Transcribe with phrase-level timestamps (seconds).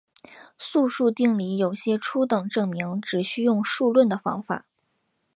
[0.57, 4.65] 素数定理有些初等证明只需用数论的方法。